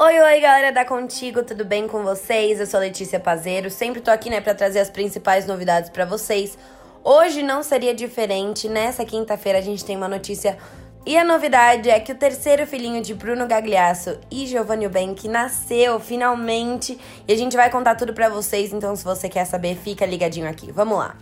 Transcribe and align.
Oi, 0.00 0.16
oi, 0.20 0.40
galera 0.40 0.70
da 0.70 0.84
Contigo, 0.84 1.42
tudo 1.42 1.64
bem 1.64 1.88
com 1.88 2.04
vocês? 2.04 2.60
Eu 2.60 2.66
sou 2.66 2.78
Letícia 2.78 3.18
Pazeiro, 3.18 3.68
sempre 3.68 4.00
tô 4.00 4.12
aqui, 4.12 4.30
né, 4.30 4.40
para 4.40 4.54
trazer 4.54 4.78
as 4.78 4.88
principais 4.88 5.44
novidades 5.44 5.90
para 5.90 6.04
vocês. 6.04 6.56
Hoje 7.02 7.42
não 7.42 7.64
seria 7.64 7.92
diferente, 7.92 8.68
nessa 8.68 9.04
quinta-feira 9.04 9.58
a 9.58 9.60
gente 9.60 9.84
tem 9.84 9.96
uma 9.96 10.06
notícia 10.06 10.56
e 11.04 11.18
a 11.18 11.24
novidade 11.24 11.90
é 11.90 11.98
que 11.98 12.12
o 12.12 12.14
terceiro 12.14 12.64
filhinho 12.64 13.02
de 13.02 13.12
Bruno 13.12 13.44
Gagliasso 13.48 14.20
e 14.30 14.46
Giovanni 14.46 14.86
Bank 14.86 15.26
nasceu 15.26 15.98
finalmente 15.98 16.96
e 17.26 17.32
a 17.32 17.36
gente 17.36 17.56
vai 17.56 17.68
contar 17.68 17.96
tudo 17.96 18.14
para 18.14 18.28
vocês, 18.28 18.72
então 18.72 18.94
se 18.94 19.02
você 19.02 19.28
quer 19.28 19.46
saber, 19.46 19.74
fica 19.74 20.06
ligadinho 20.06 20.48
aqui. 20.48 20.70
Vamos 20.70 20.96
lá. 20.96 21.16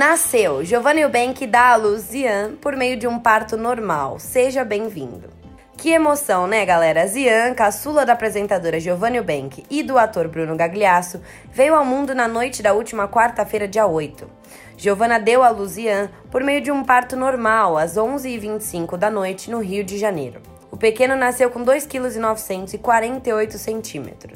Nasceu 0.00 0.64
Giovanni 0.64 1.02
Eubank 1.02 1.46
dá 1.46 1.72
à 1.72 1.76
luz 1.76 2.04
Zian 2.04 2.52
por 2.58 2.74
meio 2.74 2.96
de 2.96 3.06
um 3.06 3.18
parto 3.18 3.54
normal. 3.58 4.18
Seja 4.18 4.64
bem-vindo. 4.64 5.28
Que 5.76 5.90
emoção, 5.90 6.46
né, 6.46 6.64
galera? 6.64 7.06
Zian, 7.06 7.52
caçula 7.52 8.06
da 8.06 8.14
apresentadora 8.14 8.80
Giovanni 8.80 9.18
Eubank 9.18 9.62
e 9.68 9.82
do 9.82 9.98
ator 9.98 10.26
Bruno 10.26 10.56
Gagliasso, 10.56 11.20
veio 11.52 11.74
ao 11.74 11.84
mundo 11.84 12.14
na 12.14 12.26
noite 12.26 12.62
da 12.62 12.72
última 12.72 13.06
quarta-feira, 13.08 13.68
dia 13.68 13.86
8. 13.86 14.26
Giovanna 14.74 15.20
deu 15.20 15.42
à 15.42 15.50
luz 15.50 15.72
Zian 15.72 16.10
por 16.30 16.42
meio 16.42 16.62
de 16.62 16.72
um 16.72 16.82
parto 16.82 17.14
normal, 17.14 17.76
às 17.76 17.98
11h25 17.98 18.96
da 18.96 19.10
noite, 19.10 19.50
no 19.50 19.58
Rio 19.58 19.84
de 19.84 19.98
Janeiro. 19.98 20.40
O 20.70 20.78
pequeno 20.78 21.14
nasceu 21.14 21.50
com 21.50 21.62
2,948 21.62 23.58
kg. 23.58 24.34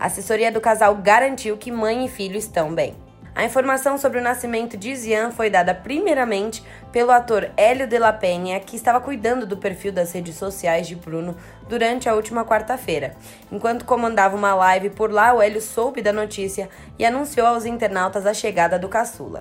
A 0.00 0.06
assessoria 0.06 0.50
do 0.50 0.60
casal 0.60 0.96
garantiu 0.96 1.56
que 1.56 1.70
mãe 1.70 2.04
e 2.04 2.08
filho 2.08 2.36
estão 2.36 2.74
bem. 2.74 2.96
A 3.38 3.44
informação 3.44 3.96
sobre 3.96 4.18
o 4.18 4.20
nascimento 4.20 4.76
de 4.76 4.96
Zian 4.96 5.30
foi 5.30 5.48
dada 5.48 5.72
primeiramente 5.72 6.60
pelo 6.90 7.12
ator 7.12 7.48
Hélio 7.56 7.86
de 7.86 7.96
la 7.96 8.12
Penha, 8.12 8.58
que 8.58 8.74
estava 8.74 9.00
cuidando 9.00 9.46
do 9.46 9.56
perfil 9.56 9.92
das 9.92 10.10
redes 10.10 10.34
sociais 10.34 10.88
de 10.88 10.96
Bruno 10.96 11.36
durante 11.68 12.08
a 12.08 12.16
última 12.16 12.44
quarta-feira. 12.44 13.14
Enquanto 13.52 13.84
comandava 13.84 14.36
uma 14.36 14.56
live 14.56 14.90
por 14.90 15.12
lá, 15.12 15.32
o 15.32 15.40
Hélio 15.40 15.62
soube 15.62 16.02
da 16.02 16.12
notícia 16.12 16.68
e 16.98 17.06
anunciou 17.06 17.46
aos 17.46 17.64
internautas 17.64 18.26
a 18.26 18.34
chegada 18.34 18.76
do 18.76 18.88
caçula. 18.88 19.40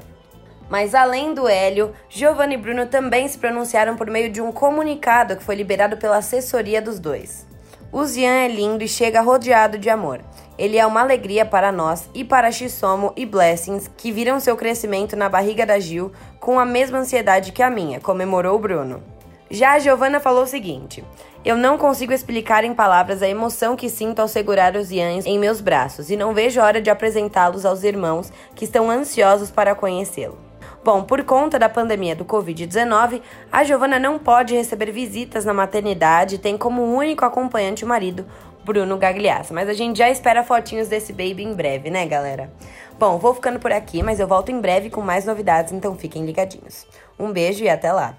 Mas 0.70 0.94
além 0.94 1.34
do 1.34 1.48
Hélio, 1.48 1.92
Giovanni 2.08 2.54
e 2.54 2.59
Bruno 2.59 2.86
também 2.86 3.28
se 3.28 3.39
pronunciaram 3.39 3.95
por 3.95 4.11
meio 4.11 4.32
de 4.32 4.39
um 4.39 4.52
comunicado 4.52 5.36
que 5.36 5.44
foi 5.44 5.56
liberado 5.56 5.98
pela 5.98 6.17
assessoria 6.17 6.80
dos 6.80 7.00
dois. 7.00 7.48
O 7.92 8.06
Zian 8.06 8.44
é 8.44 8.48
lindo 8.48 8.84
e 8.84 8.88
chega 8.88 9.22
rodeado 9.22 9.80
de 9.80 9.89
amor. 9.89 10.22
Ele 10.58 10.77
é 10.77 10.86
uma 10.86 11.02
alegria 11.02 11.45
para 11.45 11.72
nós 11.72 12.09
e 12.13 12.23
para 12.23 12.52
Xisomo 12.52 13.13
e 13.16 13.25
Blessings, 13.25 13.89
que 13.95 14.11
viram 14.11 14.39
seu 14.39 14.55
crescimento 14.55 15.16
na 15.16 15.30
barriga 15.30 15.66
da 15.66 15.80
Gil 15.80 16.11
com 16.39 16.59
a 16.59 16.66
mesma 16.66 16.97
ansiedade 16.97 17.52
que 17.52 17.61
a 17.61 17.69
minha, 17.69 17.99
comemorou 17.99 18.58
Bruno. 18.58 19.03
Já 19.49 19.73
a 19.73 19.80
Giovanna 19.80 20.19
falou 20.19 20.44
o 20.44 20.47
seguinte: 20.47 21.03
Eu 21.45 21.55
não 21.55 21.77
consigo 21.77 22.11
explicar 22.11 22.64
em 22.64 22.73
palavras 22.73 23.22
a 23.22 23.30
emoção 23.30 23.75
que 23.75 23.89
sinto 23.89 24.19
ao 24.19 24.27
segurar 24.27 24.75
os 24.75 24.91
Ians 24.91 25.25
em 25.25 25.39
meus 25.39 25.61
braços 25.61 26.09
e 26.09 26.17
não 26.17 26.33
vejo 26.33 26.59
a 26.59 26.66
hora 26.66 26.81
de 26.81 26.89
apresentá-los 26.89 27.66
aos 27.66 27.83
irmãos 27.83 28.31
que 28.55 28.66
estão 28.66 28.89
ansiosos 28.89 29.52
para 29.52 29.75
conhecê-lo. 29.75 30.47
Bom, 30.88 31.03
por 31.03 31.21
conta 31.25 31.59
da 31.59 31.67
pandemia 31.67 32.16
do 32.16 32.23
Covid-19, 32.23 33.21
a 33.52 33.61
Giovana 33.66 33.99
não 33.99 34.17
pode 34.17 34.55
receber 34.55 34.89
visitas 34.89 35.43
na 35.43 35.53
maternidade 35.53 36.35
e 36.35 36.38
tem 36.38 36.57
como 36.57 36.81
único 36.81 37.25
acompanhante 37.25 37.83
o 37.83 37.88
marido, 37.89 38.25
Bruno 38.63 38.97
Gagliasso. 38.97 39.53
Mas 39.53 39.67
a 39.67 39.73
gente 39.73 39.97
já 39.97 40.09
espera 40.09 40.45
fotinhos 40.45 40.88
desse 40.88 41.11
baby 41.11 41.43
em 41.43 41.53
breve, 41.53 41.89
né, 41.89 42.05
galera? 42.05 42.49
Bom, 42.97 43.17
vou 43.17 43.33
ficando 43.33 43.59
por 43.59 43.73
aqui, 43.73 44.02
mas 44.02 44.21
eu 44.21 44.30
volto 44.30 44.49
em 44.49 44.61
breve 44.61 44.89
com 44.89 45.02
mais 45.02 45.25
novidades, 45.25 45.73
então 45.73 45.93
fiquem 45.93 46.25
ligadinhos. 46.25 46.88
Um 47.19 47.33
beijo 47.33 47.65
e 47.65 47.69
até 47.69 47.91
lá! 47.91 48.15